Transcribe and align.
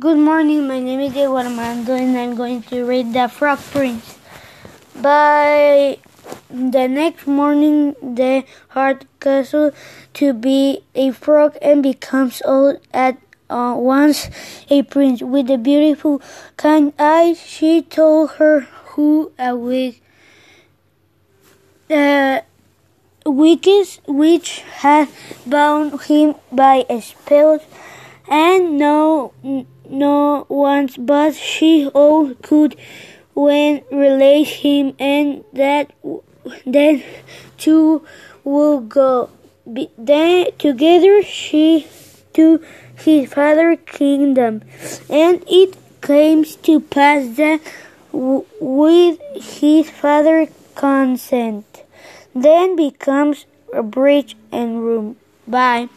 Good 0.00 0.16
morning, 0.16 0.66
my 0.66 0.80
name 0.80 1.00
is 1.00 1.12
Diego 1.12 1.36
Armando 1.36 1.94
and 1.94 2.16
I'm 2.16 2.34
going 2.34 2.62
to 2.72 2.82
read 2.86 3.12
The 3.12 3.28
Frog 3.28 3.58
Prince. 3.58 4.18
By 4.96 5.98
the 6.48 6.88
next 6.88 7.26
morning, 7.26 7.94
the 8.00 8.44
heart 8.68 9.04
castle 9.20 9.70
to 10.14 10.32
be 10.32 10.82
a 10.94 11.10
frog 11.10 11.58
and 11.60 11.82
becomes 11.82 12.40
all 12.40 12.80
at 12.94 13.18
uh, 13.50 13.74
once 13.76 14.30
a 14.70 14.82
prince 14.82 15.20
with 15.20 15.50
a 15.50 15.58
beautiful 15.58 16.22
kind 16.56 16.94
eyes. 16.98 17.38
She 17.38 17.82
told 17.82 18.30
her 18.40 18.60
who 18.96 19.30
awake 19.38 20.02
the 21.88 22.44
witches 23.26 24.00
which 24.06 24.60
had 24.60 25.10
bound 25.44 26.00
him 26.04 26.36
by 26.50 26.86
a 26.88 27.02
spell 27.02 27.60
no 28.82 29.32
no 30.04 30.46
once 30.48 30.96
but 30.96 31.34
she 31.34 31.72
all 31.88 32.34
could 32.42 32.76
when 33.34 33.82
relate 33.90 34.48
him 34.64 34.94
and 34.98 35.44
that 35.52 35.92
then 36.66 37.02
two 37.58 38.04
will 38.44 38.80
go. 38.80 39.30
Be, 39.72 39.90
then 39.96 40.46
together 40.58 41.22
she 41.22 41.86
to 42.34 42.60
his 42.96 43.32
father 43.32 43.76
kingdom 43.76 44.62
and 45.08 45.44
it 45.46 45.76
came 46.00 46.44
to 46.44 46.80
pass 46.80 47.36
that 47.36 47.60
with 48.12 49.20
his 49.34 49.88
father 49.88 50.48
consent. 50.74 51.84
Then 52.34 52.74
becomes 52.74 53.46
a 53.72 53.82
bridge 53.82 54.36
and 54.50 54.82
room 54.82 55.16
bye 55.46 55.88